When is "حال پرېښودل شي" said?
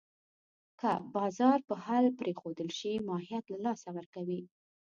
1.85-2.93